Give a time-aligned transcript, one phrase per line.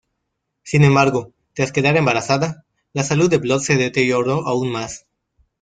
[0.63, 5.05] Sin embargo, tras quedar embarazada, la salud de Blood se deterioró aún más.